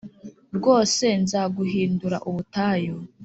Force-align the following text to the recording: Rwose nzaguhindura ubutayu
Rwose 0.57 1.05
nzaguhindura 1.23 2.17
ubutayu 2.29 2.95